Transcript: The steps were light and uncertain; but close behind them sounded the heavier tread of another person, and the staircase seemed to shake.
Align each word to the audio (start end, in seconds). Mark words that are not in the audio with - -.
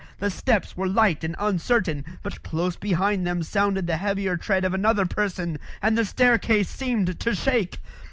The 0.17 0.31
steps 0.31 0.75
were 0.75 0.87
light 0.87 1.23
and 1.23 1.35
uncertain; 1.37 2.03
but 2.23 2.41
close 2.41 2.75
behind 2.75 3.27
them 3.27 3.43
sounded 3.43 3.85
the 3.85 3.97
heavier 3.97 4.35
tread 4.35 4.65
of 4.65 4.73
another 4.73 5.05
person, 5.05 5.59
and 5.79 5.95
the 5.95 6.05
staircase 6.05 6.69
seemed 6.69 7.19
to 7.19 7.35
shake. 7.35 7.77